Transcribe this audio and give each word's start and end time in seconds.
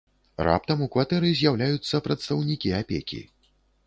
Раптам 0.45 0.79
у 0.85 0.85
кватэры 0.95 1.29
з'яўляюцца 1.41 2.01
прадстаўнікі 2.07 2.73
апекі. 2.79 3.21